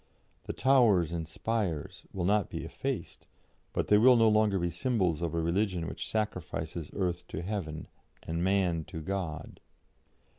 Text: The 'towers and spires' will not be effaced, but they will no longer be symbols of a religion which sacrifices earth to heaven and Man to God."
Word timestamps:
The 0.45 0.53
'towers 0.53 1.11
and 1.11 1.27
spires' 1.27 2.07
will 2.11 2.25
not 2.25 2.49
be 2.49 2.63
effaced, 2.65 3.27
but 3.71 3.85
they 3.85 3.99
will 3.99 4.15
no 4.15 4.29
longer 4.29 4.57
be 4.57 4.71
symbols 4.71 5.21
of 5.21 5.35
a 5.35 5.39
religion 5.39 5.85
which 5.85 6.07
sacrifices 6.09 6.89
earth 6.95 7.27
to 7.27 7.43
heaven 7.43 7.85
and 8.23 8.43
Man 8.43 8.83
to 8.85 8.99
God." 8.99 9.59